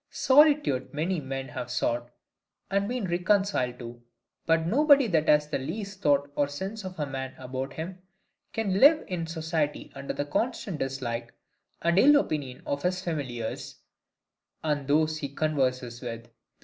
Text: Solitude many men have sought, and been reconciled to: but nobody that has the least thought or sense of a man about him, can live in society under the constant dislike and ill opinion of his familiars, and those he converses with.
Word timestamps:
Solitude 0.09 0.91
many 0.95 1.19
men 1.21 1.47
have 1.49 1.69
sought, 1.69 2.09
and 2.71 2.87
been 2.89 3.05
reconciled 3.05 3.77
to: 3.77 4.01
but 4.47 4.65
nobody 4.65 5.05
that 5.05 5.29
has 5.29 5.47
the 5.47 5.59
least 5.59 6.01
thought 6.01 6.31
or 6.35 6.47
sense 6.47 6.83
of 6.83 6.97
a 6.99 7.05
man 7.05 7.35
about 7.37 7.73
him, 7.73 7.99
can 8.51 8.79
live 8.79 9.03
in 9.07 9.27
society 9.27 9.91
under 9.93 10.15
the 10.15 10.25
constant 10.25 10.79
dislike 10.79 11.31
and 11.83 11.99
ill 11.99 12.15
opinion 12.19 12.63
of 12.65 12.81
his 12.81 13.03
familiars, 13.03 13.75
and 14.63 14.87
those 14.87 15.19
he 15.19 15.29
converses 15.29 16.01
with. 16.01 16.31